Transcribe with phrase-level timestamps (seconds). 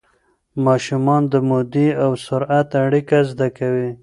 [0.65, 3.89] ماشومان د مودې او سرعت اړیکه زده کوي.